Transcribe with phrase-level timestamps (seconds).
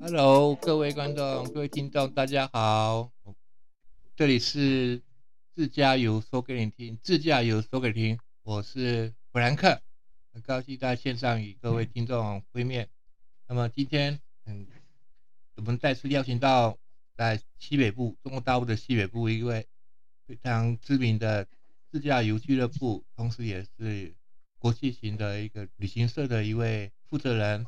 [0.00, 3.12] Hello，各位观众、各位听众，大家好，
[4.16, 5.00] 这里是
[5.54, 9.80] 自驾游说给你听，自驾游说给你听，我是弗兰克，
[10.32, 12.88] 很高兴在线上与各位听众会面。
[13.46, 14.66] 那么今天，嗯，
[15.54, 16.76] 我们再次邀请到
[17.16, 19.68] 在西北部，中国大陆的西北部一位
[20.36, 21.46] 非常知名的
[21.90, 24.14] 自驾游俱乐部，同时也是
[24.58, 27.66] 国际型的一个旅行社的一位负责人，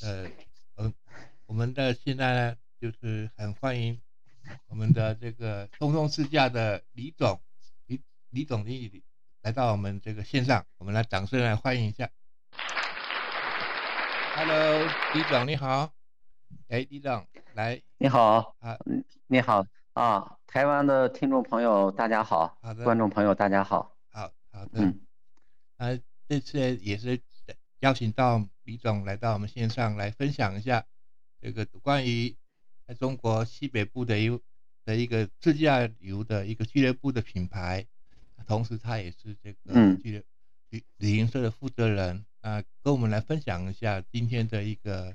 [0.00, 0.30] 呃，
[0.76, 0.94] 嗯。
[1.46, 4.00] 我们的现在呢，就是很欢迎
[4.66, 7.40] 我们的这个通通自驾的李总，
[7.86, 9.04] 李李总经理
[9.42, 12.10] 来到我们这个线上，我们来掌声来欢迎一下。
[14.34, 15.92] Hello，李总你好，
[16.66, 17.24] 哎，李总
[17.54, 18.56] 来，你好。
[18.58, 18.76] 啊，
[19.28, 19.64] 你好。
[19.92, 25.00] 啊，台湾的听众朋友大家好，好的，观众朋友大家好，好好的，嗯，
[25.76, 25.88] 啊，
[26.26, 27.20] 这次也是
[27.80, 30.86] 邀请到李总来到我们线上来分享一下。
[31.42, 32.34] 这个关于
[32.86, 34.40] 在中国西北部的一
[34.86, 37.86] 的一个自驾游的一个俱乐部的品牌，
[38.46, 40.22] 同时他也是这个俱乐
[40.70, 42.24] 旅旅行社的负责人。
[42.40, 45.14] 啊，跟我们来分享一下今天的一个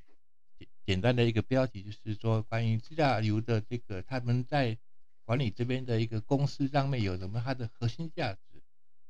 [0.60, 4.78] 简简单的一个标题，就是说关于自驾游的这个他们在
[5.32, 8.40] 管理这边的一个公司上面有什么它的核心价值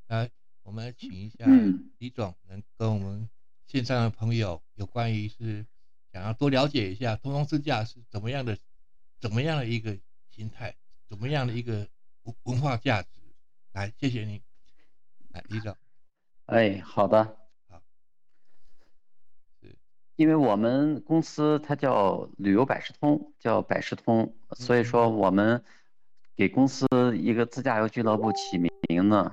[0.06, 0.30] 来，
[0.62, 1.44] 我们请一下
[1.98, 3.28] 李总能跟我们
[3.66, 5.66] 线上的朋友有关于是。
[6.12, 8.56] 想要多了解一下通通自驾是怎么样的，
[9.18, 9.98] 怎么样的一个
[10.30, 10.76] 形态，
[11.08, 11.88] 怎么样的一个
[12.22, 13.08] 文文化价值？
[13.72, 14.40] 来，谢谢您，
[15.30, 15.76] 来李总。
[16.44, 17.36] 哎，好的。
[17.68, 17.82] 好。
[19.60, 19.74] 是，
[20.14, 25.64] 因为我们公司它叫旅游百事通，叫百事通，所以说我们
[26.36, 29.32] 给公司一个自驾游俱乐部起名呢，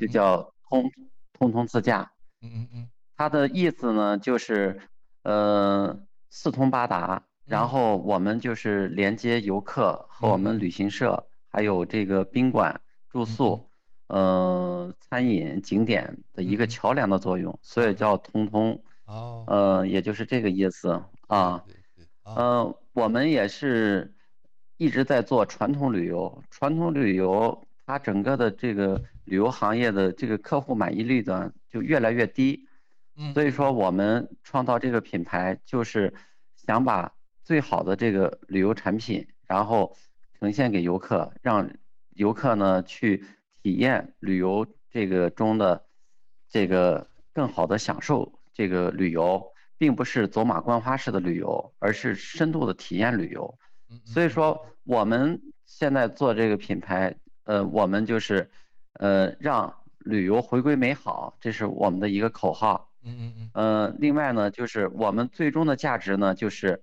[0.00, 0.90] 就叫通
[1.38, 2.12] 通通自驾。
[2.42, 2.90] 嗯嗯嗯。
[3.16, 4.80] 它的意思呢，就是。
[5.22, 12.80] 呃，四通八达，然后我们就是连接游客和我们旅行社，还有这个宾馆
[13.10, 13.68] 住宿，
[14.06, 18.82] 呃，餐饮景点的一个桥梁的作用，所以叫通通。
[19.04, 19.44] 哦。
[19.46, 21.62] 呃，也就是这个意思啊。
[22.24, 24.14] 呃，我们也是
[24.80, 32.66] 一直在做传统旅游，传统旅游它整个的这个旅游行业的这个客户满意率呢就越来越低。
[33.34, 36.14] 所以说，我们创造这个品牌，就是
[36.56, 37.12] 想把
[37.44, 39.94] 最好的这个旅游产品，然后
[40.38, 41.70] 呈现给游客，让
[42.14, 43.22] 游客呢去
[43.62, 45.84] 体验旅游这个中的
[46.48, 53.58] 这个更好的享受这个旅游，并不是走马观花式的旅游，而是深度的体验旅游。
[54.04, 57.14] 所以说，我们现在做这个品牌，
[57.44, 58.50] 呃，我们就是
[58.94, 62.88] 呃让旅游回归美好，这是我们的一个口号。
[63.02, 66.82] 嗯嗯嗯，呃，另外呢，就是我们最终的价值呢，就是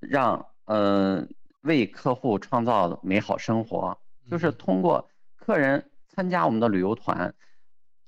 [0.00, 1.26] 让呃
[1.62, 3.98] 为客户创造美好生活，
[4.30, 7.34] 就是通过客人参加我们的旅游团，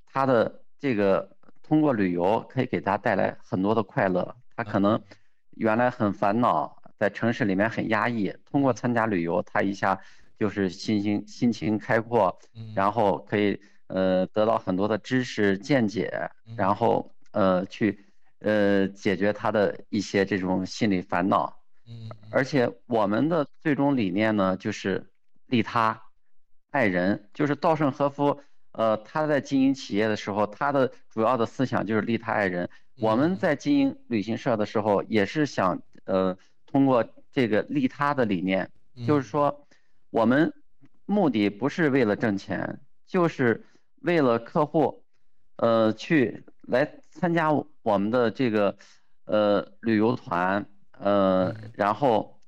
[0.07, 5.03] 他的这个通过旅游可以给他带来很多的快乐，他可能
[5.51, 10.01] 原来很烦恼，在城市里面很压抑，通过参加旅游，他一下
[10.39, 12.39] 就是心情心情开阔，
[12.75, 17.11] 然后可以呃得到很多的知识见解，然后。
[17.35, 17.99] 呃，去，
[18.41, 25.11] 呃，解决他的一些这种心理烦恼，嗯，而且我们的最终理念呢，就是
[25.47, 25.99] 利他，
[26.71, 28.39] 爱人，就是稻盛和夫，
[28.73, 32.69] 呃，他在经营企业的时候，他的主要的思想就是利他爱人。
[33.01, 36.37] 我们在经营旅行社的时候，也是想，呃，
[36.73, 38.71] 通过这个利他的理念，
[39.07, 39.69] 就是说，
[40.11, 40.53] 我们
[41.07, 43.65] 目的不是为了挣钱，就是
[44.01, 45.05] 为了客户，
[45.57, 46.99] 呃，去来。
[47.15, 47.51] 参加
[47.83, 48.75] 我们的这个
[49.27, 52.41] 呃旅游团，呃，然后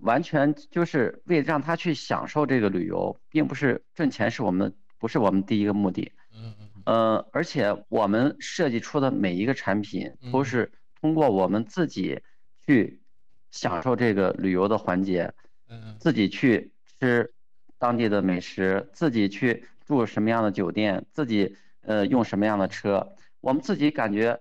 [0.00, 6.10] 完全就是为让他去享受这个旅游，并不是挣钱是我们不是我们第一个目的。
[6.34, 6.82] 嗯嗯。
[6.84, 12.20] 呃，而且我们设计出的每一个产品都是通过我们自己
[12.66, 13.00] 去
[13.50, 15.32] 享受这个旅游的环节，
[15.68, 17.32] 嗯自己去吃
[17.78, 23.14] 当地的美食，自己去住什么样的酒店，自己呃用什么样的车。
[23.40, 24.40] 我们自己感觉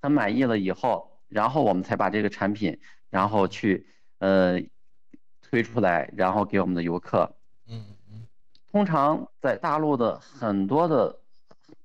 [0.00, 2.78] 很满意了以后，然后我们才把这个产品，
[3.10, 3.86] 然后去
[4.18, 4.60] 呃
[5.42, 7.34] 推出来，然后给我们的游客。
[7.66, 8.26] 嗯嗯。
[8.70, 11.18] 通常在大陆的很多的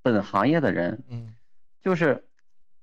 [0.01, 1.35] 本行业的人，嗯，
[1.81, 2.23] 就是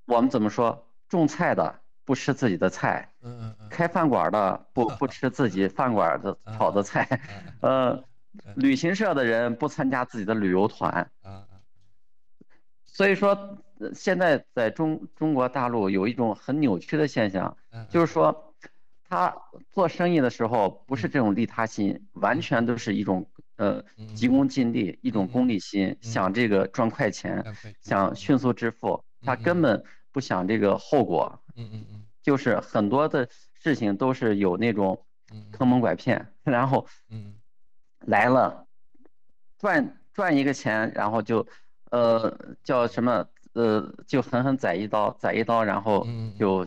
[0.06, 7.20] 我们怎么说，种菜的不吃自己的菜，嗯嗯嗯，开饭馆的不 不吃自己饭馆的 炒的菜，
[7.60, 8.02] 呃，
[8.54, 11.10] 旅行社的人不参加自己的旅游团。
[12.86, 13.58] 所以说，
[13.94, 17.54] 现在在中中国大陆有一种很扭曲的现象，
[17.90, 18.54] 就是说，
[19.06, 19.36] 他
[19.70, 23.84] 做生意的时候不是这种利他心，完全都是一种呃
[24.14, 27.44] 急功近利，一种功利心，想这个赚快钱，
[27.82, 31.38] 想迅速致富，他根本不想这个后果。
[31.58, 35.04] 嗯嗯嗯，就是很多的事情都是有那种
[35.52, 37.34] 坑蒙拐骗，然后嗯
[38.00, 38.66] 来了
[39.58, 41.46] 赚赚一个钱，然后就。
[41.90, 43.26] 呃，叫什么？
[43.54, 46.06] 呃，就狠狠宰一刀，宰一刀，然后
[46.38, 46.66] 就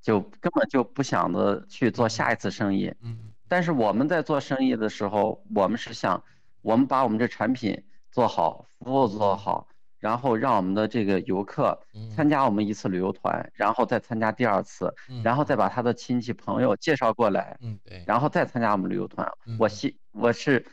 [0.00, 2.90] 就根本就不想着去做下一次生意。
[3.02, 3.34] 嗯。
[3.48, 6.24] 但是我们在做生意的时候，我们是想，
[6.62, 9.68] 我们把我们这产品做好，服务做好，
[10.02, 11.80] 然后让我们的这个游客
[12.14, 14.92] 参加我们一次旅游团，然后再参加第二次，
[15.24, 19.26] 然后再把他的亲戚朋友介绍过来，嗯，对，然后再参加我们旅游团。
[19.58, 20.66] 我希我是。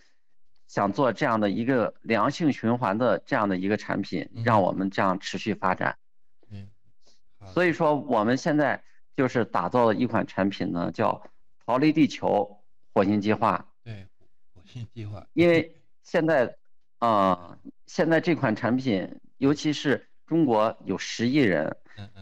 [0.70, 5.98] 想做这样的一个良性循环的这样的一个产品，让我们这样持续发展。
[6.52, 6.68] 嗯，
[7.56, 8.84] 所以说我们现在
[9.16, 11.24] 就是打造了一款产品呢，叫
[11.66, 12.62] “逃离地球
[12.94, 13.66] 火星计划”。
[13.84, 14.06] 对，
[14.54, 15.26] 火星计划。
[15.34, 16.56] 因为 现在，
[17.00, 21.76] 啊，现在这款产品，尤其是中国有十亿人，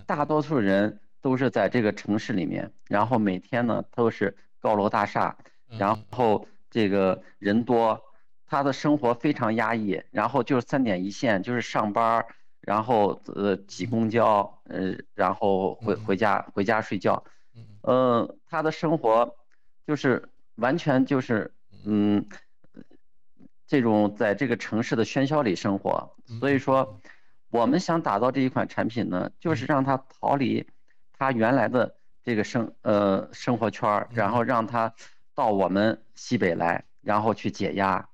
[0.06, 5.38] 大多数人都是在这个城市里面，然后每天呢都是高楼大厦，
[5.68, 8.01] 然后这个人多。
[8.50, 12.25] 他的生活非常压抑，然后就是三点一线，就是上班，
[12.62, 17.21] 然后呃挤公交，呃，然后回回家回家睡觉，
[17.83, 19.35] 嗯，他的生活
[19.85, 21.53] 就是完全就是
[21.83, 22.25] 嗯，
[23.68, 27.00] 这种在这个城市的喧嚣里生活，所以说
[27.50, 30.66] 我们想打造这一款产品呢，就是让他逃离
[31.18, 34.94] 他原来的这个生呃生活圈儿，然后让他
[35.36, 38.08] 到我们西北来，然后去解压。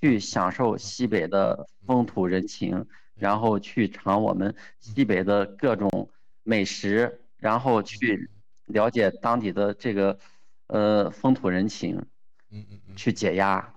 [0.00, 6.08] 去享受西北的风土人情，然后去尝我们西北的各种
[6.42, 8.30] 美食，然后去
[8.64, 10.18] 了解当地的这个
[10.68, 11.94] 呃风土人情，
[12.50, 13.74] 嗯嗯嗯，去解压。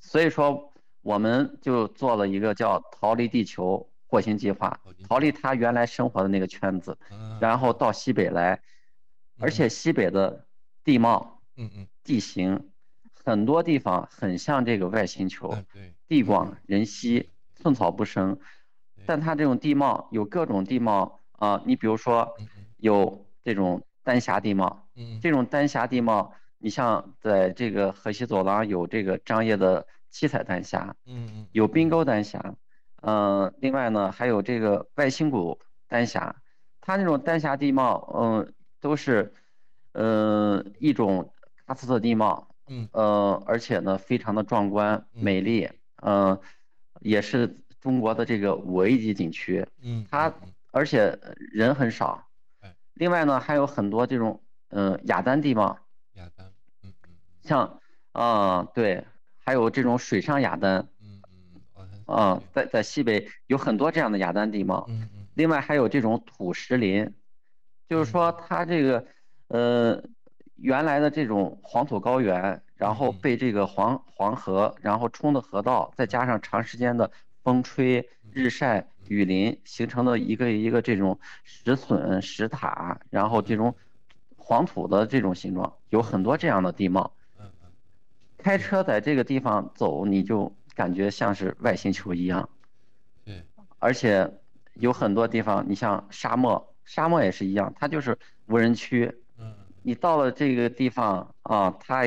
[0.00, 6.96] 所以说我们就做了一个叫“逃离地球火星计划”，逃离他原来生活的那个圈子，
[7.40, 8.60] 然后到西北来，
[9.38, 10.46] 而且西北的
[10.84, 12.68] 地貌，嗯嗯，地形。
[13.24, 15.56] 很多地方很像这个外星球，
[16.08, 18.38] 地广人稀，寸草不生。
[19.06, 22.34] 但它这种地貌有各种地貌啊，你比如说
[22.78, 24.88] 有这种丹霞地貌，
[25.20, 32.54] 这种丹霞地貌，你像在这个河西走廊有这个张掖的七彩丹霞，嗯有冰沟丹霞，
[33.02, 36.34] 嗯，另外呢还有这个外星谷丹霞，
[36.80, 39.34] 它那种丹霞地貌，嗯，都是，
[39.92, 41.32] 嗯，一种
[41.66, 42.48] 喀斯特地貌。
[42.68, 42.88] 嗯。
[42.92, 45.68] 呃，而且呢，非常的壮观美丽，
[46.02, 46.38] 嗯，
[47.00, 50.32] 也是中国的这个五 A 级景区，嗯，它
[50.70, 51.18] 而且
[51.52, 52.24] 人很少，
[52.94, 55.76] 另外呢，还有很多这种嗯雅丹地貌，
[56.14, 56.51] 雅丹，
[57.42, 57.80] 像
[58.12, 59.04] 啊对，
[59.38, 61.22] 还有这种水上雅丹，嗯
[61.76, 67.12] 嗯，啊，在在西北有很多这样的雅丹地貌，嗯嗯，另外还有这种土石林，
[67.88, 69.04] 就是说它这个
[69.48, 70.02] 呃。
[70.56, 77.10] 原来的这种黄土高原，然后被这个黄黄河然后冲的河道，再加上长时间的
[77.42, 83.74] 风吹日晒雨淋形成的一个一个这种石笋石塔，然后这种
[84.36, 87.12] 黄土的这种形状，有很多这样的地貌。
[88.42, 92.48] 开车在这个地方走，你就感觉像是外星球一样。
[93.78, 94.28] 而且
[94.74, 99.12] 有很多地方，你像沙漠，沙漠也是一样，它就是无人区。
[99.82, 102.04] 你到了这个地方啊，它，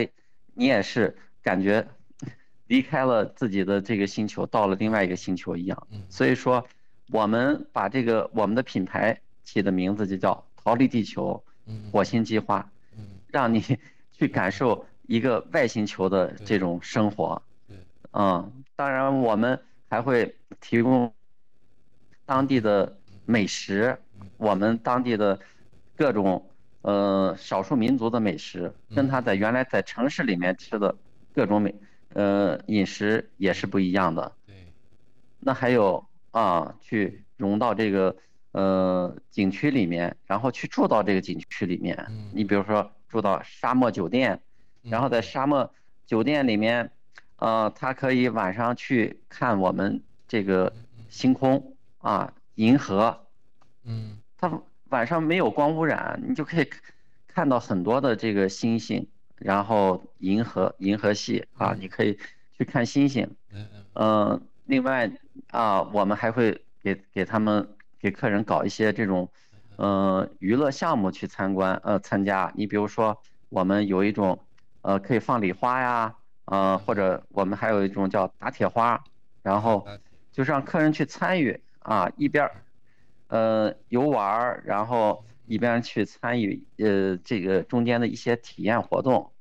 [0.54, 1.86] 你也是感觉
[2.68, 5.88] 离开了自己的这个星球，到了另外一个星球一样。
[6.10, 6.66] 所以说，
[7.12, 11.44] 我们把这个我们的品牌起的名字就叫“逃离地球，
[11.92, 12.72] 火星计划”，
[13.28, 13.62] 让你
[14.12, 17.42] 去感受一个外星球的这种生活。
[18.12, 19.60] 嗯，当然我们
[19.90, 21.14] 还会提供
[22.26, 23.98] 当地的美食，
[24.38, 25.40] 我们当地的
[25.96, 26.50] 各种。
[26.88, 30.96] 呃，少数民族的美食跟他在原来在城市里面吃的
[31.34, 31.74] 各种美，
[32.14, 34.32] 呃，饮食也是不一样的。
[34.46, 34.54] 对。
[35.40, 38.16] 那还有啊，去融到这个
[38.52, 41.98] 呃景区里面，然后去住到这个景区里面。
[42.08, 42.30] 嗯。
[42.32, 44.40] 你比如说住到沙漠酒店，
[44.90, 45.74] 然后在沙漠
[46.06, 46.92] 酒店里面，
[47.38, 50.74] 呃，他可以晚上去看我们这个
[51.10, 53.28] 星空啊，银河。
[53.84, 54.20] 嗯。
[54.38, 54.62] 他。
[54.90, 56.70] 晚上没有光污染，你就可以
[57.28, 62.18] 看到很多的这个星星，然后银河银河系啊，你可以
[62.54, 63.36] 去看星星。
[63.52, 64.48] 嗯嗯。
[64.66, 65.12] 另外
[65.50, 67.68] 啊，我们还会给给他们
[68.00, 69.28] 给客人搞一些这种，
[69.76, 72.54] 呃，娱乐项目去参观呃参加。
[72.56, 74.45] 你比如说，我们有一种，
[74.86, 76.16] 呃，可以放礼花呀，
[76.46, 79.04] 呃，或者我们还有一种叫打铁花，
[79.42, 79.88] 然后
[80.32, 82.50] 就是让客人去参与啊，一边
[83.28, 89.32] 呃，游玩然后一边去参与呃这个中间的一些体验活动，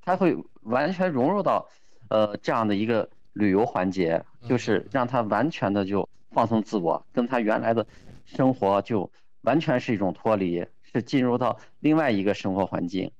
[0.00, 1.68] 他会完全融入到
[2.08, 3.10] 呃这样的一个。
[3.34, 7.86] 旅游环节就是让他完全的就放松自我，跟他原来的
[8.26, 13.10] 生活就完全是一种脱离，是进入到另外一个生活环境，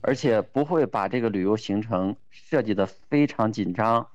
[0.00, 4.08] 而且不会把这个旅游行程设计的非常紧张，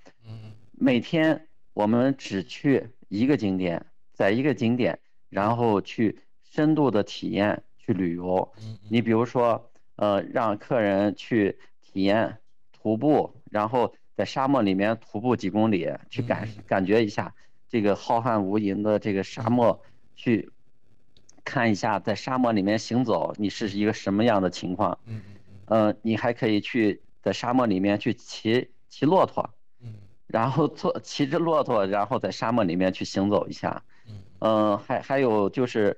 [0.72, 5.00] 每天我们只去一个景点，在一个景点，
[5.30, 8.54] 然后去深度的体验去旅游，
[8.90, 12.38] 你比如说，呃，让客人去体验
[12.72, 13.94] 徒步，然后。
[14.20, 17.34] 在沙漠里面徒步几公里，去感感觉一下
[17.70, 19.82] 这个浩瀚无垠的这个沙漠，
[20.14, 20.52] 去
[21.46, 25.00] 看一下在沙漠里面行走，你是一个什么样的情况？
[25.06, 25.22] 嗯
[25.70, 29.50] 嗯你还可以去在沙漠里面去骑骑骆驼，
[29.82, 29.96] 嗯，
[30.28, 33.84] 然后坐骑着骆驼，然后在沙漠里面去行走一下，
[34.42, 35.98] 嗯，还还有就是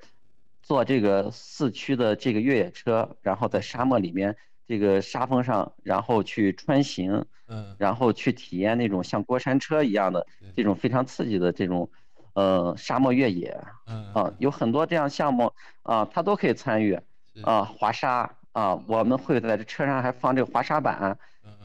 [0.61, 4.35] 坐这个四驱的这个越野车，然后在沙漠里面。
[4.67, 10.25] 这个沙峰上，然后去穿行，嗯，然后去体验那种像过山车一样的
[10.55, 11.91] 这种非常刺激的这种，
[12.35, 14.13] 呃，沙漠越野，嗯。
[14.13, 15.51] 啊，有很多这样项目
[15.83, 16.97] 啊，他都可以参与，
[17.43, 21.17] 啊，滑沙啊，我们会在这车上还放这个滑沙板，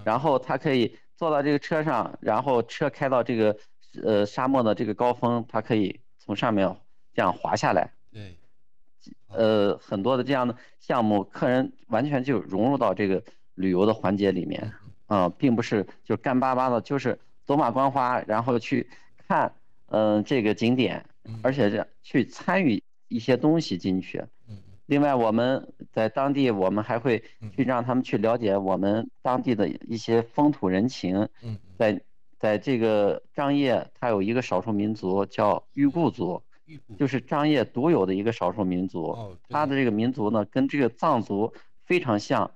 [0.05, 3.57] 然后他可以坐到这个车上，然后车开到这个
[4.03, 6.77] 呃沙漠的这个高峰，他可以从上面
[7.15, 8.37] 这样滑下来，对。
[9.29, 13.23] 呃，很多的这样的项目，客人完全就融入到这个
[13.55, 14.73] 旅游的环节里面，
[15.07, 18.89] 啊，并不是就干巴巴的，就是走马观花，然后去
[19.29, 19.53] 看，
[19.89, 21.05] 嗯，这个景点，
[21.43, 24.25] 而且是去参与一些东西进去。
[24.87, 27.23] 另外，我们在当地，我们还会
[27.55, 31.29] 去让他们去了解我们当地的一些风土人情。
[31.77, 32.01] 在
[32.39, 36.43] 在这个张掖，它有一个少数民族叫裕固族。
[36.99, 39.17] 就是张掖独有的一个少数民族，
[39.49, 41.53] 它的这个民族呢，跟这个藏族
[41.85, 42.51] 非常像，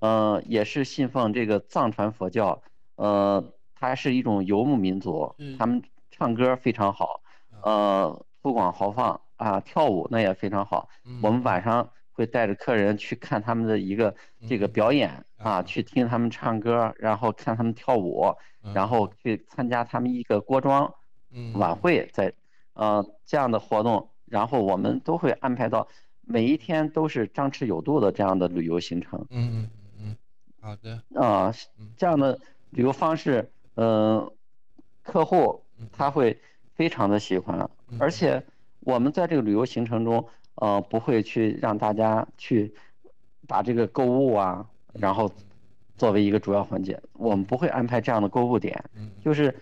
[0.00, 2.62] 呃，也是信奉这个藏传佛教，
[2.96, 3.42] 呃，
[3.74, 7.22] 它是一种游牧民族，他们唱歌非常好，
[7.62, 10.88] 呃，粗犷豪放啊，跳舞那也非常好。
[11.22, 14.14] 我们晚上会带着客人去看他们的一个
[14.48, 18.34] 这个表演啊，去听他们唱歌，然后看他们跳舞，
[18.74, 20.94] 然后去参加他们一个锅庄
[21.54, 22.32] 晚会，在。
[22.76, 25.86] 呃，这样的活动，然后我们都会安排到
[26.22, 29.24] 每一天都是张弛有度的这样的旅游行程。
[29.30, 30.16] 嗯嗯嗯，
[30.60, 31.00] 好的。
[31.14, 31.54] 啊，
[31.96, 32.36] 这样的
[32.70, 34.28] 旅游方式，嗯，
[35.04, 35.62] 客户
[35.92, 36.36] 他会
[36.74, 38.44] 非常的喜欢，而且
[38.84, 42.74] 我们在这个旅游行程中，呃，不会去让大家去
[43.48, 45.30] 把这个购物啊，然后
[45.96, 48.84] 作为一个主要环节，我们不会安排这样的购物点，
[49.24, 49.54] 就是。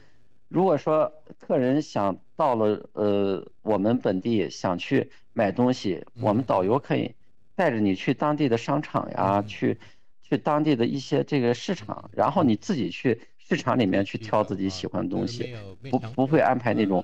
[0.54, 7.14] 如果说客人想到了呃我们本地想去买东西，我们导游可以
[7.54, 9.78] 带着你去当地的商场呀，去
[10.22, 15.56] 去当地的一些这个市场，然后你自己去市场里面去挑自己喜欢的东西，
[15.90, 17.02] 不不会安排那种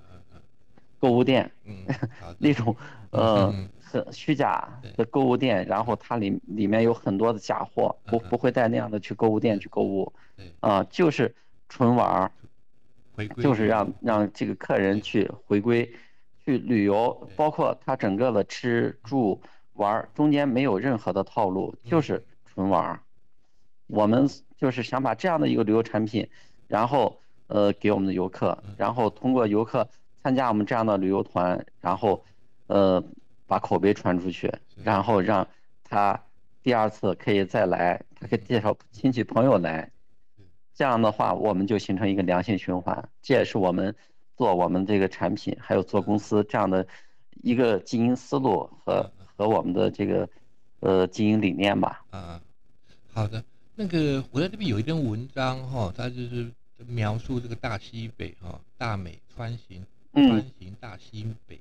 [0.99, 1.51] 购物店，
[2.39, 2.75] 那种
[3.11, 10.13] 呃很虚假的购物店，然后它里里面有很多的假货，不不会带那样的去购物店去购物，
[10.61, 11.35] 啊就是
[11.69, 12.33] 纯玩儿。
[13.43, 15.93] 就是让让这个客人去回归，
[16.45, 23.01] 去旅游，包括他整个的吃住玩儿中间没有任何的套路，就是纯玩儿。
[23.89, 26.29] 我们就是想把这样的一个旅游产品，
[26.69, 29.89] 然后呃给我们的游客，然后通过游客
[30.29, 32.23] 参加我们这样的旅游团，然后
[32.67, 33.03] 呃
[33.47, 34.53] 把口碑传出去，
[34.85, 35.49] 然后让
[35.83, 36.23] 他
[36.63, 39.91] 第二次可以再来，他可以介绍亲戚朋友来。
[40.75, 43.95] 这样的话，我们就形成一个良性循环，这也是我们
[44.37, 46.87] 做我们这个产品，还有做公司这样的
[47.43, 50.29] 一个经营思路和和我们的这个
[50.81, 52.05] 呃经营理念吧。
[52.11, 52.39] 啊，
[53.15, 53.43] 好的，
[53.75, 56.53] 那个我在这边有一篇文章哈，它就是
[56.87, 59.83] 描述这个大西北哈，大美川行，
[60.13, 61.61] 穿行大西北。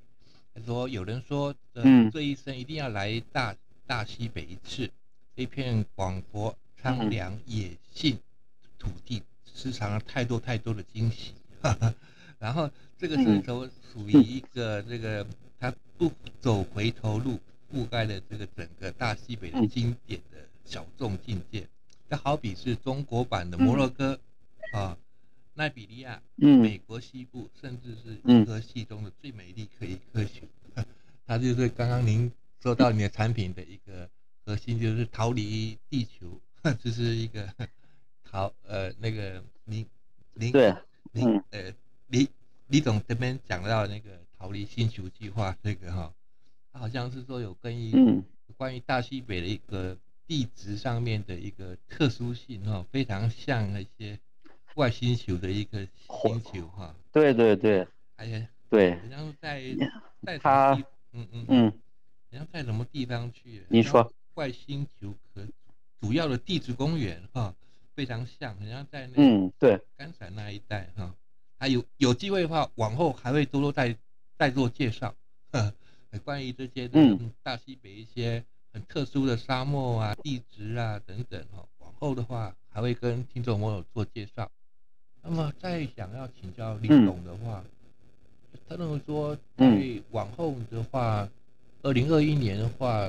[0.54, 4.90] 他说有人说，嗯，这一生一定要来大大西北一次，
[5.36, 8.18] 这片广阔苍凉野性。
[8.80, 11.34] 土地时常太多太多的惊喜，
[12.38, 15.26] 然后这个是都属于一个这个
[15.60, 17.40] 他不走回头路，
[17.74, 21.68] 覆盖了这个整个大西北的经典的小众境界。
[22.08, 24.20] 它好比是中国版的摩洛哥
[24.74, 24.96] 啊，
[25.58, 26.62] 奈比利亚，嗯。
[26.62, 30.46] 美国西部，甚至是银河系中的最美丽可一颗球。
[31.26, 34.10] 它就是刚刚您说到你的产品的一个
[34.46, 36.40] 核心，就是逃离地球，
[36.82, 37.52] 这是一个
[38.24, 39.86] 逃呃那个您
[40.36, 40.74] 您对
[41.12, 41.74] 您呃
[42.08, 42.30] 李
[42.68, 46.14] 李总这边讲到那个逃离星球计划这个哈，
[46.72, 48.24] 好像是说有关于
[48.56, 49.98] 关于大西北的一个
[50.28, 54.20] 地质上面的一个特殊性哈，非常像那些
[54.78, 55.86] 外星球的一个
[56.22, 56.96] 星球哈。
[57.12, 59.62] 对对对，哎呀，对，然后在
[60.24, 60.74] 在它。
[61.14, 61.74] 嗯嗯嗯，
[62.30, 63.64] 你要在什么地方去？
[63.70, 65.48] 你说外星球和
[66.00, 67.56] 主要的地质公园哈，
[67.96, 71.16] 非常像，好像在那嗯对甘陕那一带哈，
[71.58, 73.98] 还有有机会的话，往后还会多多再
[74.38, 75.16] 再做介绍，
[76.24, 77.00] 关于这些的
[77.42, 78.44] 大西北一些
[78.74, 84.52] 很特殊的沙漠啊、地质啊等等哈，往后的话还会跟听众朋友做介绍。
[85.30, 87.64] 那么再想要请教李总的话。
[88.70, 91.28] 他认为说，对往后的话，
[91.84, 93.08] 二零二一年的话，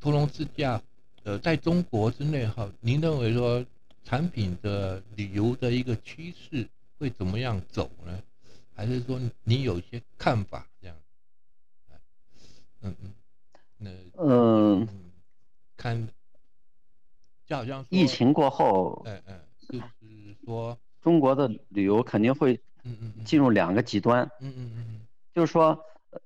[0.00, 0.80] 屠龙自驾，
[1.24, 3.64] 呃，在中国之内哈，您认为说
[4.04, 8.22] 产品的旅游的一个趋势会怎么样走呢？
[8.74, 10.96] 还是说你有一些看法这样？
[12.82, 13.14] 嗯嗯，
[13.76, 13.90] 那
[14.22, 14.88] 嗯，
[15.76, 16.08] 看，
[17.46, 22.60] 就好像疫情过后，嗯嗯，就是说中国的旅游肯定会。
[23.22, 24.22] 进入两个极端。
[24.40, 25.00] 嗯嗯嗯
[25.34, 25.78] 就是说，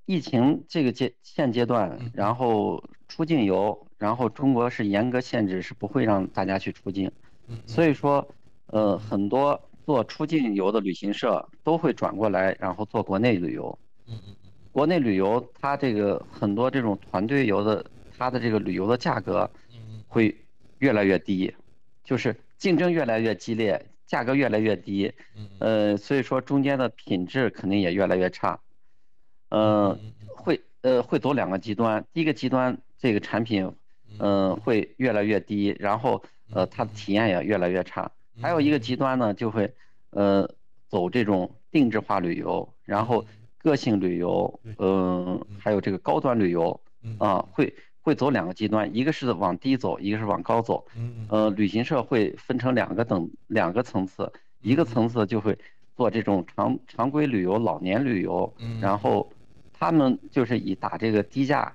[0.05, 7.11] 疫情这个阶现阶段，然后出境游，然后中国是严格限制，是不会让大家去出境。
[7.49, 7.59] 嗯。
[7.67, 8.25] 所以说，
[8.67, 13.77] 呃，很多做出境游的旅行社都会转过来，然后做国内旅游。
[14.07, 14.51] 嗯嗯嗯。
[14.71, 17.85] 国内旅游，它这个很多这种团队游的，
[18.17, 19.51] 它的这个旅游的价格，
[20.07, 20.37] 会
[20.79, 21.53] 越来越低，
[22.05, 23.85] 就是竞争越来越激烈。
[24.13, 25.11] 价格越来越低，
[25.59, 28.61] 呃，所以说中间的品质肯定也越来越差，
[29.49, 29.99] 嗯，
[30.37, 33.73] 会呃会走两个极端，第一个极端这个产品，
[34.19, 36.23] 嗯，会越来越低，然后
[36.53, 39.73] 呃它的体验也越来越差，还有一个极端呢就会
[40.11, 40.47] 呃
[40.89, 43.25] 走这种定制化旅游，然后
[43.57, 46.79] 个性旅游，嗯，还有这个高端旅游，
[47.17, 47.75] 啊会。
[48.03, 50.85] 会走两个极端，一个是往低走，一个是往高走。
[50.97, 55.57] 嗯呃，旅行社会分成两个等两个层次，一个层次就会
[55.97, 58.53] 做这种常常规旅游、老年旅游。
[58.59, 58.81] 嗯。
[58.81, 59.31] 然后，
[59.73, 61.73] 他们就是以打这个低价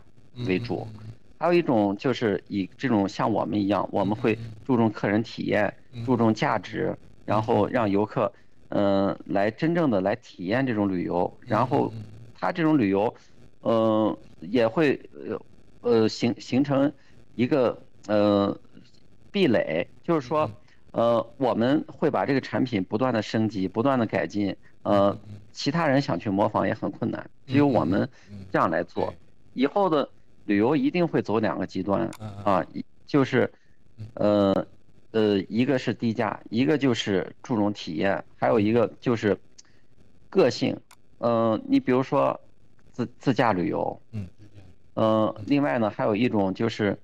[0.47, 0.85] 为主。
[0.99, 1.11] 嗯。
[1.39, 5.73] 还有一种就是以这种像我们一样，我们会注重客人体验，
[6.05, 8.29] 注重价值，然后让游客，
[8.67, 11.31] 嗯，来真正的来体验这种旅游。
[11.39, 11.93] 然后，
[12.37, 13.15] 他这种旅游，
[13.61, 15.39] 嗯，也会呃。
[15.88, 16.91] 呃，形形成
[17.36, 18.60] 一个呃
[19.32, 20.52] 壁垒，就是说，
[20.91, 25.17] 呃，我们会把这个产品不断的升级，不断的改进，呃，
[25.52, 28.10] 其他人想去模仿也很困难，只有我们
[28.52, 29.13] 这样来做。
[29.54, 30.10] 以后的
[30.45, 32.10] 旅游一定会走两个极端
[32.43, 33.52] 啊，一就是，
[34.15, 34.67] 呃
[35.12, 39.38] 呃，一个是低价，一个就是注重体验，还有一个就是
[40.30, 40.78] 个性。
[41.19, 42.39] 嗯，你比如说
[42.91, 44.28] 自自驾旅游，嗯。
[44.99, 46.97] 嗯，另外呢，还有一种就是，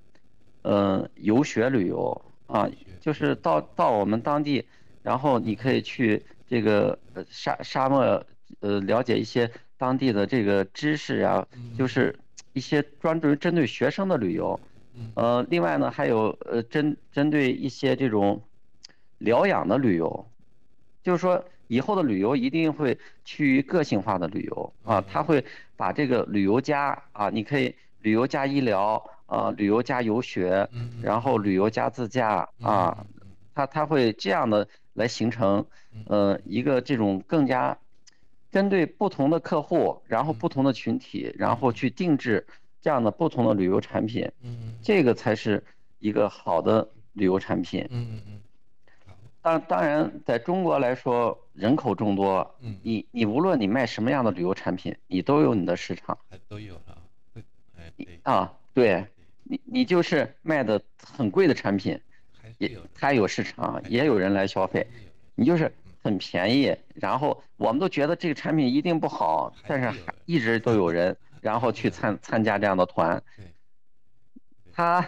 [0.64, 2.68] 呃，游学旅游啊，
[3.00, 4.66] 就是到到我们当地，
[5.04, 6.98] 然后你可以去这个
[7.30, 8.26] 沙沙漠，
[8.62, 12.18] 呃，了解一些当地的这个知识啊，就是
[12.54, 14.60] 一些专注于针对学生的旅游。
[15.14, 18.42] 呃，另外呢，还有呃针针对一些这种
[19.20, 20.26] 疗养的旅游，
[21.04, 25.46] 就是说以后的旅游一定会趋于个性化的旅游啊，它会
[25.84, 27.76] 把这个旅游家啊，你可以。
[28.04, 30.68] 旅游加医疗啊，旅游加游学，
[31.02, 33.06] 然后旅游加自驾啊，
[33.56, 35.66] 它它会这样的来形成，
[36.08, 37.78] 呃，一个这种更加
[38.52, 42.46] 针对不同的客户，然后不同的群体，然后去定制
[42.82, 44.30] 这样的不同的旅游产品，
[44.82, 45.64] 这个才是
[46.00, 47.88] 一个好的旅游产品。
[47.90, 48.42] 嗯嗯嗯。
[49.44, 56.18] 当当然，在中国来说，人口众多，你你无论你卖什么样的旅游产品，你都有你的市场。
[56.48, 56.98] 都有啊。
[58.24, 59.06] 啊，对，
[59.44, 62.00] 你你就是卖的很贵的产品，
[62.58, 64.88] 也它有市场，也有人来消费。
[65.36, 65.70] 你就是
[66.02, 73.22] 很便宜，然后我们都觉得这个产品一定不好，但是还一直都有人， 然后去参参加这样的团。
[74.72, 75.06] 他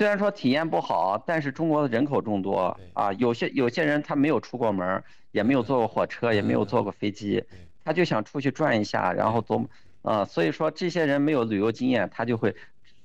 [0.00, 7.44] 虽然说体验不好，但是中国的人口众多啊，有些有些人他没有出过门，也没有坐过火车，也没有坐过飞机，
[7.84, 9.62] 他就想出去转一下，然后走。
[10.00, 12.56] 啊，所以说这些人没有旅游经验，他就会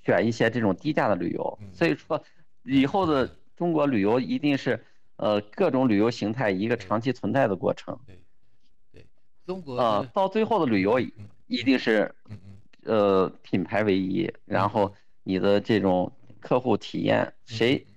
[0.06, 1.60] 选一些这种低价的旅游。
[1.74, 2.24] 所以说，
[2.64, 4.82] 以后的中国旅游一定是，
[5.18, 8.00] 呃各种旅游形态一个长期存在的过程。
[8.08, 8.18] 对，
[8.94, 9.06] 对，
[9.46, 10.98] 中国啊，到最后的旅游
[11.48, 12.16] 一定是，
[12.86, 16.10] 呃，品牌为一，然后你的这种
[16.46, 17.88] 客户体验，谁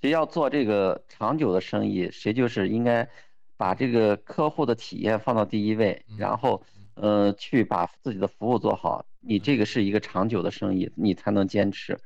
[0.00, 3.06] 谁要做这个长久的生意，谁就是应该
[3.58, 6.62] 把这个客户的体验放到第一位，然后
[6.94, 11.98] 呃去把自己的服务做好，你这个是一个长久的生意，你才能坚持。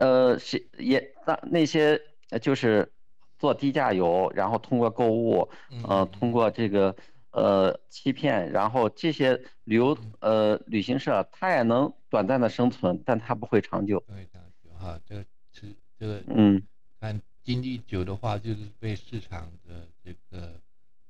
[0.00, 2.00] 呃，谁也那那些
[2.42, 2.90] 就是
[3.38, 5.48] 做低价游，然后通过购物，
[5.84, 6.96] 呃，通过这个
[7.30, 14.02] 呃欺骗，然后这些旅游呃旅行社，它也能短暂的生存，但它不会长久。
[14.80, 16.62] 长久哈，这个是这个嗯，
[17.00, 20.54] 看经历久的话，就是被市场的这个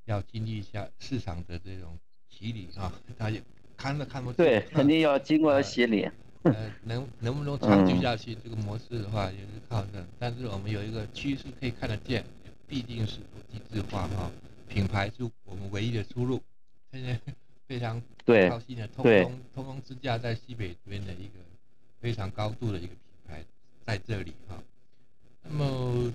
[0.07, 1.97] 要经历一下市场的这种
[2.29, 3.43] 洗礼啊， 他也
[3.77, 6.09] 看都看不对，肯定要经过洗礼。
[6.43, 8.35] 呃，能能不能长久下去？
[8.35, 12.25] 这个模式的话也是靠这，但是我们有一个趋势可以看得见，
[12.67, 14.31] 毕竟是国际制化哈，
[14.67, 16.43] 品牌是我们唯一的出路。
[16.91, 17.21] 现在
[17.69, 18.01] 非常
[18.49, 21.35] 高兴的通通通通支架在西北这边的一个
[22.01, 22.95] 非常高度的一个
[23.91, 24.63] 在这里哈。
[25.43, 26.15] 那么，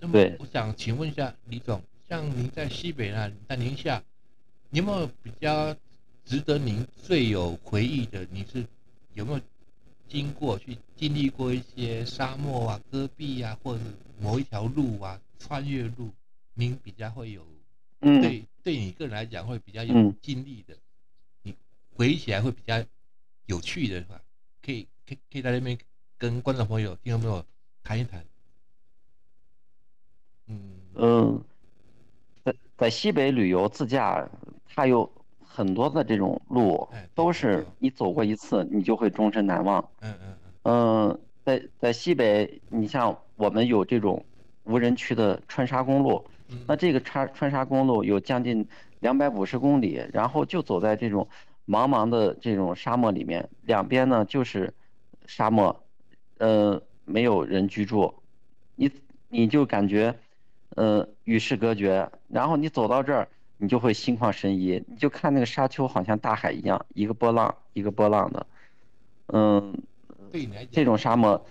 [0.00, 4.02] 那么我想请问一下李总，像您在西北那，在宁夏，
[4.70, 5.76] 有没有比较
[6.24, 8.26] 值得您最有回忆的？
[8.32, 8.66] 你是？
[9.14, 9.40] 有没有
[10.08, 13.86] 经过去经历过一些沙漠啊、戈壁啊，或者是
[14.20, 16.10] 某一条路啊、穿越路，
[16.54, 17.46] 您比较会有，
[18.00, 20.76] 对对你个人来讲会比较有经历的，
[21.42, 21.54] 你
[21.94, 22.84] 回忆起来会比较
[23.46, 24.20] 有趣的，话？
[24.60, 25.78] 可以可以可以在那边
[26.18, 27.44] 跟观众朋友、听众朋友
[27.82, 28.24] 谈一谈。
[30.48, 31.44] 嗯嗯，
[32.44, 34.28] 在在西北旅游自驾，
[34.66, 35.10] 它有。
[35.48, 39.82] 很多的这种路都是你走过一次，你就会终身难忘。
[40.00, 41.20] 嗯嗯嗯。
[41.42, 44.22] 在在西北，你像我们有这种
[44.64, 46.22] 无人区的川沙公路，
[46.66, 48.68] 那这个川川沙公路有将近
[49.00, 51.26] 两百五十公里，然后就走在这种
[51.66, 54.74] 茫茫的这种沙漠里面，两边呢就是
[55.24, 55.85] 沙漠，
[56.38, 58.14] 呃，没有人居住，
[58.74, 58.90] 你
[59.28, 60.14] 你就感觉
[60.70, 63.28] 呃与世隔绝，然后你走到这儿。
[63.58, 68.46] 你就会心旷神怡，你就看那个沙丘，好像大海一样，一个波浪一个波浪的，
[69.28, 69.74] 嗯，
[70.70, 71.42] 这种沙漠，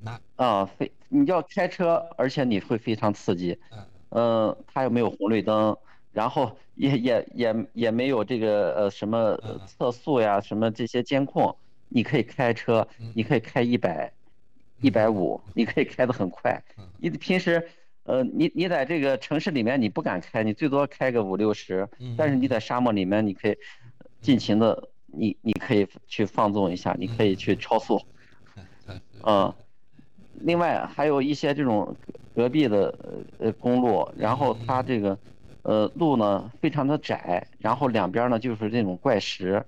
[0.00, 3.56] 那啊，非你要开车，而且你会非常刺激，
[4.08, 5.78] 嗯，它又没有红绿灯，
[6.10, 11.56] 然后也也也也没有这个呃什么测速呀，什么这些监控，
[11.94, 14.12] 你可以开车，你可以开一百，
[14.80, 16.62] 一百五，你可以开得很快，
[16.98, 17.66] 你平时。
[18.06, 23.56] 呃，你你在这个城市里面你不敢开，你最多开个五六十，但是你在沙漠里面你可以
[24.20, 27.98] 尽情的，你你可以去放纵一下，你可以去超速，
[29.22, 29.50] 嗯，
[30.34, 31.96] 另外还有一些这种
[32.34, 32.94] 隔壁的
[33.38, 35.18] 呃公路，然后它这个
[35.62, 39.64] 呃路呢非常的窄，然后两边呢就是这种怪石，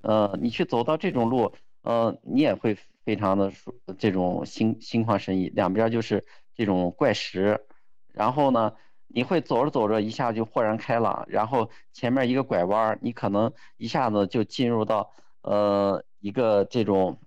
[0.00, 1.52] 呃，你去走到这种路，
[1.86, 3.52] 呃，你也会非常的
[3.96, 7.64] 这种心心旷神怡，两边就是这种怪石。
[8.12, 8.72] 然后呢，
[9.06, 17.20] 你会走着走着一下就豁然开朗，然后前面一个拐弯，你可能一下子就进入到呃一个这种，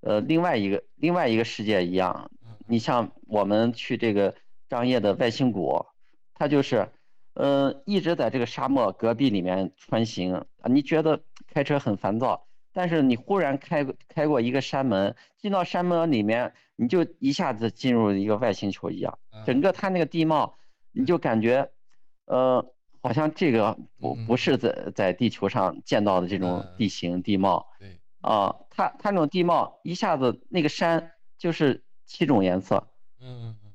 [0.00, 2.30] 呃另外一个另外一个世界一样。
[2.66, 4.34] 你像我们去这个
[4.70, 5.84] 张掖的外星谷，
[6.32, 6.88] 它就是，
[7.34, 11.20] 呃一直在这个沙漠戈壁里面穿行啊，你觉得
[11.52, 12.45] 开车很烦躁，
[12.76, 16.52] 但是你忽然开开过一个山门，进到山门里面。
[16.78, 20.58] 你就一下子进入一个外星球一样，整个它那个地貌，
[20.92, 21.70] 你就感觉，
[22.26, 22.62] 呃，
[23.00, 27.66] 好像这个不不是在在地球上见到的这种地形地貌。
[27.78, 27.98] 对。
[28.20, 32.86] 啊，它它那种地貌一下子那个山就是七种颜色。
[33.22, 33.72] 嗯嗯嗯。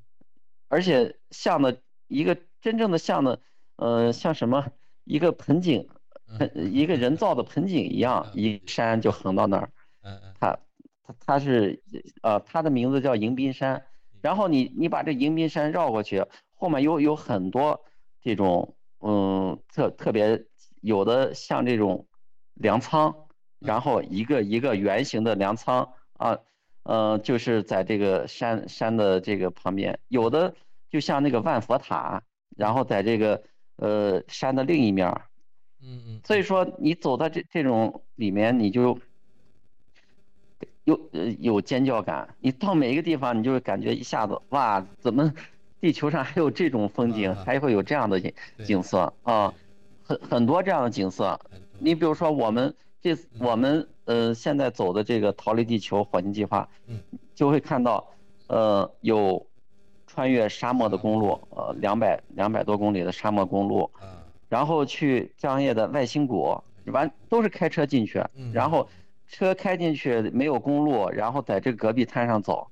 [0.67, 3.41] 而且像的一个真正的像的，
[3.77, 4.67] 呃，像什么
[5.05, 6.00] 一个盆景，盆
[6.55, 9.71] 一个人造的盆景一样，一山就横到那儿。
[10.03, 10.33] 嗯嗯。
[10.39, 10.57] 它。
[11.25, 11.83] 它是，
[12.21, 13.83] 呃，它的名字叫迎宾山，
[14.21, 17.83] 然后你你把这迎宾山绕过去，后面有有很多
[18.21, 20.41] 这种，嗯，特特别
[20.79, 22.07] 有的像这种
[22.53, 23.13] 粮仓，
[23.59, 26.37] 然后一个一个圆形的粮仓啊，
[26.83, 30.55] 呃，就是在这个山山的这个旁边，有的
[30.89, 32.23] 就像那个万佛塔，
[32.55, 33.43] 然后在这个
[33.75, 35.13] 呃山的另一面，
[35.83, 38.97] 嗯嗯，所以说你走到这这种里面，你就。
[40.83, 45.31] 有呃有尖叫感，你到每一个地方，你就会感觉一下子哇，怎么
[45.79, 48.33] 地球上还有这种风景，还会有这样的景
[48.65, 49.53] 景色啊，
[50.03, 51.39] 很很多这样的景色。
[51.77, 56.67] 你比如说我们这我们呃现在走的这个逃离地球火星计划，
[57.35, 58.03] 就会看到
[58.47, 59.45] 呃有
[60.07, 63.91] 穿越沙漠的公路，呃，两百两百多公里的沙漠公路，
[64.51, 68.85] 然后去张掖的外星谷，完都是开车进去，然后
[69.25, 72.67] 车开进去没有公路，然后在这个戈壁滩上走，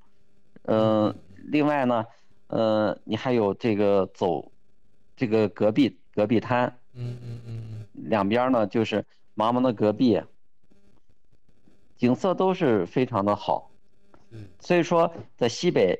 [0.64, 2.04] 嗯，另外呢，
[2.48, 4.52] 呃，你还有这个走
[5.16, 9.02] 这个戈壁戈壁滩，嗯嗯嗯，两边呢就是
[9.34, 10.20] 茫茫的戈壁，
[11.96, 13.70] 景色都是非常的好，
[14.58, 15.98] 所以说在西北。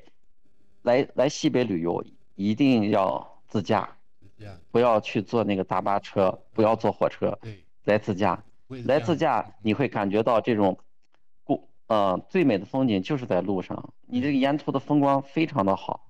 [0.83, 3.87] 来来西北旅游一定要自驾，
[4.71, 7.37] 不要去坐那个大巴车，不要坐火车，
[7.83, 8.43] 来自驾，
[8.85, 10.77] 来自驾你会感觉到这种，
[11.43, 16.09] 过呃最美的风景就是在路上，你这个沿途的风光非常的好。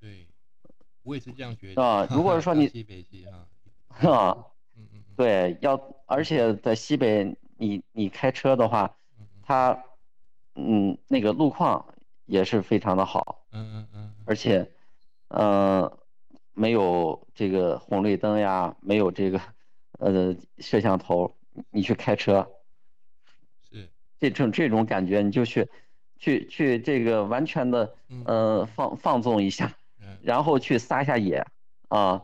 [0.00, 0.26] 对，
[1.02, 1.82] 我也是这样觉得。
[1.82, 2.06] 啊。
[2.10, 3.46] 如果说你 西北西啊，
[4.10, 4.46] 啊，
[5.16, 8.96] 对，要而且在西北你你开车的话，
[9.42, 9.84] 它
[10.54, 11.94] 嗯那个路况
[12.26, 13.44] 也是非常的好。
[13.52, 14.14] 嗯嗯嗯。
[14.24, 14.70] 而且，
[15.28, 15.98] 呃，
[16.54, 19.40] 没有这个红绿灯呀，没有这个，
[19.98, 21.34] 呃，摄像头，
[21.70, 22.46] 你去开车，
[23.70, 23.88] 是
[24.18, 25.68] 这种这种感觉，你就去，
[26.18, 29.76] 去去这个完全的，呃，放放纵一下，
[30.22, 31.44] 然后去撒下野，
[31.88, 32.22] 啊，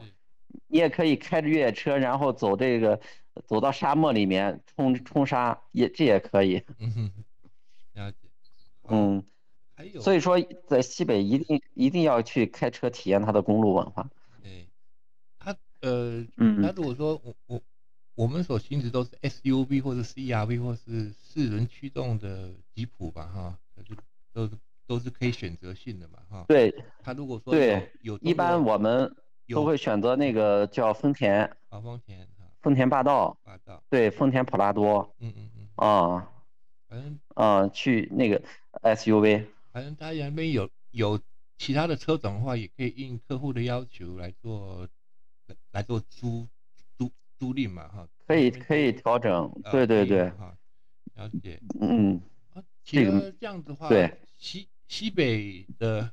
[0.67, 3.01] 你也可以开着越野车，然后走这个，
[3.47, 6.63] 走到沙漠里面冲冲沙，也这也可以。
[6.79, 7.13] 嗯，
[7.95, 8.19] 了解。
[8.89, 9.25] 嗯。
[10.01, 14.09] 所以说，在西北一定一定要去开车体验它的公路文化。
[14.43, 14.67] 对，
[15.39, 17.61] 它呃，嗯那如果说我我
[18.15, 23.59] 我们所行驶都是 SUV 或者 CRV 或是四轮驱动的吉普吧，哈，
[24.33, 24.51] 都
[24.87, 26.45] 都是可以选择性的嘛，哈。
[26.49, 26.75] 对。
[27.03, 29.15] 它如果说对有一般我们
[29.49, 32.27] 都会选择那个叫丰田啊，丰田
[32.61, 36.29] 丰田霸道，霸道对，丰田普拉多，嗯嗯嗯啊，
[36.89, 38.43] 反正啊去那个
[38.83, 39.47] SUV。
[39.79, 41.21] 反正他那边有有
[41.57, 44.89] 其他的车种的话，也可以应客户的要求来做
[45.71, 46.49] 来做租
[46.97, 48.09] 租租赁嘛，哈。
[48.27, 50.31] 可以可以调整，对对对。
[50.31, 50.59] 哈，
[51.15, 51.63] 了解。
[51.81, 52.21] 嗯。
[52.55, 56.13] 啊，其实这样子的话，对西西北的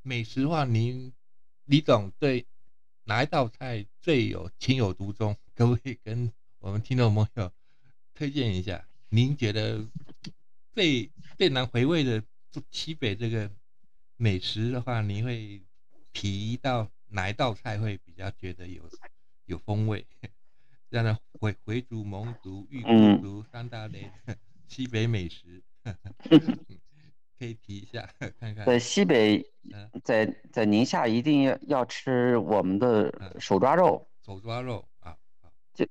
[0.00, 1.12] 美食话，您
[1.66, 2.46] 李总对
[3.04, 5.36] 哪一道菜最有情有独钟？
[5.54, 7.52] 可不可以跟我们听众朋友
[8.14, 8.88] 推荐一下？
[9.10, 9.86] 您觉得
[10.72, 12.24] 最最难回味的？
[12.70, 13.50] 西北这个
[14.16, 15.62] 美食的话，你会
[16.12, 18.82] 提到哪一道菜会比较觉得有
[19.46, 20.06] 有风味？
[20.90, 24.10] 这样的回回族、蒙族、玉姑族三大类
[24.66, 25.62] 西北美食，
[27.38, 28.08] 可以提一下
[28.40, 28.64] 看看。
[28.64, 29.44] 在西北，
[30.02, 34.08] 在在宁夏一定要要吃我们的手抓肉。
[34.24, 35.16] 手抓肉啊，
[35.74, 35.86] 就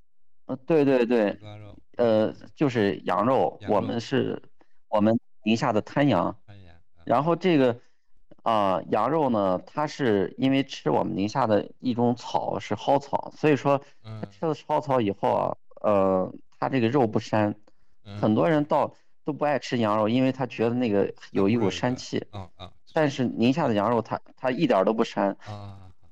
[0.45, 4.41] 呃对对对，手抓肉，呃就是羊肉，我们是
[4.89, 6.35] 我们宁夏的滩羊。
[7.07, 7.79] 然后这个，
[8.43, 17.53] 啊，羊肉呢，它是因为吃我们宁夏的一种草是蒿草，所以说它，吃了蒿草以后啊，呃，它这个肉不膻，
[18.19, 18.93] 很多人到
[19.23, 22.25] 都不爱吃羊肉，因为他觉得那个有一股膻气。
[22.93, 25.35] 但是宁夏的羊肉它它一点都不膻。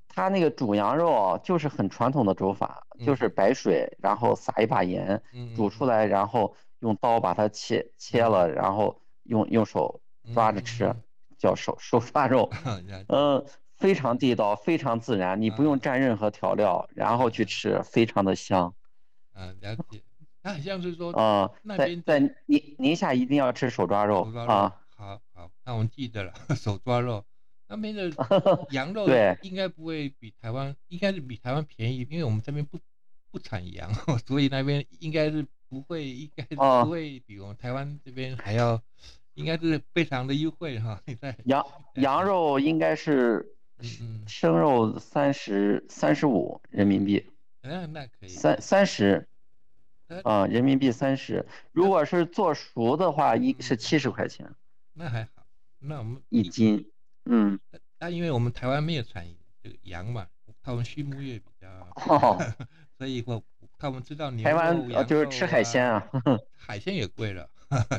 [0.08, 5.21] 它那个煮羊肉啊，就是很传统的煮法，就是白水，然后撒一把盐，
[5.55, 9.99] 煮出来，然后用刀把它切切了，然后用用手。
[10.33, 10.95] 抓着吃，
[11.38, 12.49] 叫手手抓肉，
[13.09, 18.73] 嗯，非常地道，非常自然，你不用蘸任何调料，然后去吃，非常的香。
[19.33, 20.01] 嗯，了解。
[20.41, 24.75] 那很像是说，啊，在在宁宁夏一定要吃手抓肉啊。
[24.95, 27.25] 好好，那我们记得了， 手抓肉。
[27.67, 28.11] 那边的
[28.69, 32.77] 羊肉对，应该不会比台湾，应该是比台湾便宜，因为我们这边不
[33.31, 33.91] 不产羊，
[34.27, 38.81] 所以那边应该是不会，应该是不会比我们台湾这边还要。
[39.36, 43.54] 应该是非常的优惠哈，在羊 羊肉应该是，
[44.28, 47.30] 生肉三十三十五人民币，
[47.62, 48.30] 嗯，那可以。
[48.30, 49.28] 三三十，
[50.24, 54.50] 啊，人民币三十，如果是做熟的话，一是七十块钱，
[54.93, 55.45] 那还好，
[55.80, 56.89] 那我们一斤，
[57.26, 57.60] 嗯，
[58.00, 59.28] 那因为我们台湾没有产
[59.62, 60.28] 这个羊嘛，
[60.63, 62.38] 他们畜牧业比较，
[62.98, 63.43] 所以我
[63.78, 66.10] 他们知道牛台湾就是吃海鲜啊，
[66.56, 67.50] 海鲜也贵了，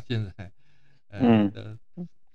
[0.08, 0.50] 现在。
[1.20, 1.78] 嗯，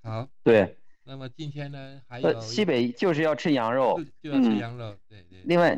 [0.04, 0.78] 好，对。
[1.04, 5.42] 那么今天呢，还有西北就是要吃羊肉，就要吃羊肉，对对。
[5.46, 5.78] 另外，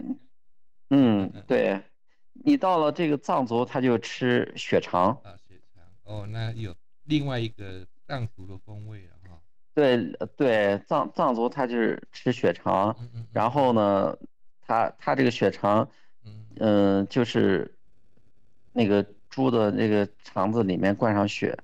[0.89, 1.81] 嗯，对，
[2.33, 5.11] 你到了这个藏族，他就吃血肠。
[5.23, 5.83] 啊，血肠。
[6.03, 9.39] 哦，那有另外一个藏族的风味啊。
[9.73, 9.97] 对
[10.35, 12.95] 对，藏藏族他就是吃血肠，
[13.31, 14.15] 然后呢，
[14.67, 15.89] 他他这个血肠，
[16.57, 17.73] 嗯，就是
[18.73, 21.57] 那个猪的那个肠子里面灌上血，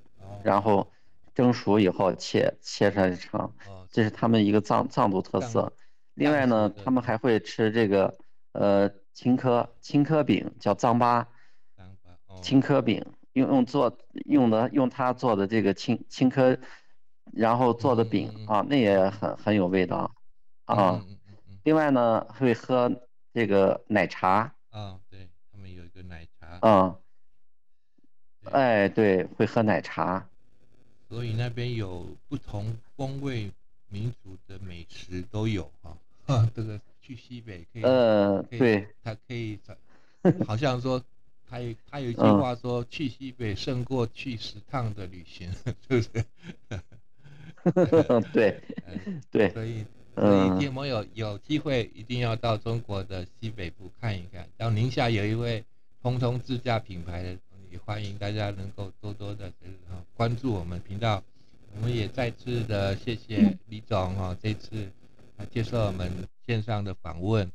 [0.43, 0.89] 然后。
[1.39, 3.55] 蒸熟以后切切成肠，
[3.89, 5.71] 这是他们一个藏藏族特色。
[6.15, 8.17] 另外呢，他们还会吃这个
[8.51, 11.25] 呃青稞青稞饼，叫藏巴。
[12.41, 16.59] 青稞饼用用做用的用它做的这个青青稞，
[17.31, 20.13] 然后做的饼啊，那也很很有味道
[20.65, 21.01] 啊。
[21.63, 22.91] 另外呢，会喝
[23.33, 24.53] 这个奶茶。
[24.71, 26.59] 啊，对他们有一个奶茶。
[26.59, 26.97] 啊。
[28.51, 30.27] 哎，对，会喝奶茶。
[31.09, 33.51] 所以那边有不同风味
[33.89, 35.97] 民族的美食都有哈。
[36.55, 37.83] 这个去西北可以。
[37.83, 38.87] 呃，对。
[39.03, 39.59] 他可以，
[40.47, 41.03] 好像说。
[41.51, 46.07] 他有他有一句话说：“去西北胜过去十趟的旅行， 是不是？”
[48.31, 48.61] 对，
[49.31, 49.49] 对。
[49.49, 49.83] 所以，
[50.15, 54.47] 所以听朋友有机会一定要到中国的西北部看一看。
[54.57, 55.65] 然后宁夏有一位
[56.03, 57.39] 通通自驾品牌的，也
[57.89, 59.51] 欢迎大家能够多多的
[60.15, 61.23] 关注我们频道。
[61.73, 64.87] 我们也再次的谢谢李总哈，这次
[65.51, 66.07] 接受我们
[66.45, 67.51] 线上的访问。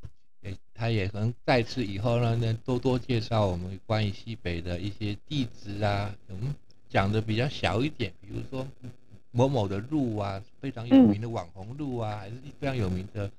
[0.75, 6.53] 他也可能再次以后呢，能多多介绍我们关于西北的一些地址啊，我们
[6.89, 8.67] 讲的比较小一点，比如说
[9.31, 13.31] 某某的路啊，非常有名的网红路啊，还是非常有名的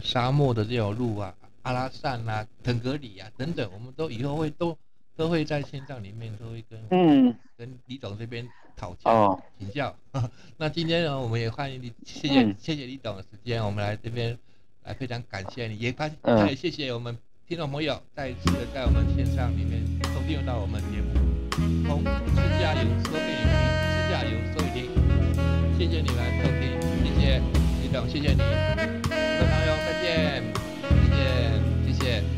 [0.00, 4.76] 沙漠的这条路啊，阿拉善啊、腾格里啊等等，我们都以后会都
[5.22, 9.94] 都会在线上里面都会跟嗯跟李总这边讨教请教。
[10.58, 14.36] 那今天呢，我们也欢迎你，谢谢谢谢李总的时间，我们来这边。
[14.84, 16.12] 来，非常感谢你，也感
[16.48, 19.80] 也谢谢我们听众朋友再一次的在我们线上里面
[20.12, 21.14] 收听到我们节目，
[21.86, 23.54] 从自驾游说给你听，
[23.94, 26.62] 自驾游说给你听，谢谢你们收听，
[27.04, 27.40] 谢谢
[27.80, 28.42] 李总，谢谢你，各
[29.38, 30.42] 位朋友再见，
[30.90, 32.31] 谢谢，谢谢。